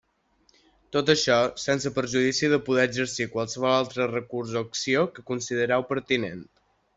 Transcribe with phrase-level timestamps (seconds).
[0.95, 6.43] Tot això sense perjudici de poder exercir qualsevol altre recurs o acció que considereu pertinent.